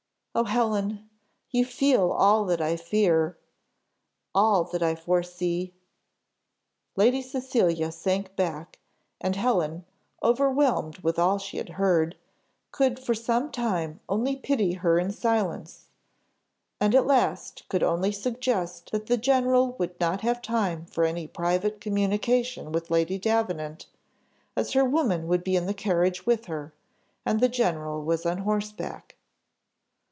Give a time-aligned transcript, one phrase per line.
[0.33, 1.09] Oh, Helen!
[1.49, 3.37] you feel all that I fear
[4.33, 5.73] all that I foresee."
[6.95, 8.79] Lady Cecilia sank back,
[9.19, 9.83] and Helen,
[10.23, 12.15] overwhelmed with all she had heard,
[12.71, 15.89] could for some time only pity her in silence;
[16.79, 21.27] and at last could only suggest that the general would not have time for any
[21.27, 23.85] private communication with Lady Davenant,
[24.55, 26.73] as her woman would be in the carriage with her,
[27.25, 29.17] and the general was on horseback.